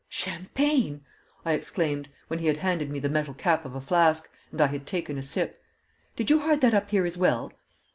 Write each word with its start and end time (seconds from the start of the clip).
"Champagne!" 0.09 1.01
I 1.45 1.51
exclaimed, 1.53 2.09
when 2.27 2.39
he 2.39 2.47
had 2.47 2.57
handed 2.57 2.89
me 2.89 2.97
the 2.97 3.07
metal 3.07 3.35
cap 3.35 3.65
of 3.65 3.75
a 3.75 3.81
flask, 3.81 4.27
and 4.51 4.59
I 4.59 4.65
had 4.65 4.87
taken 4.87 5.15
a 5.19 5.21
sip. 5.21 5.61
"Did 6.15 6.31
you 6.31 6.39
hide 6.39 6.61
that 6.61 6.73
up 6.73 6.89
here 6.89 7.05
as 7.05 7.19
well?" 7.19 7.51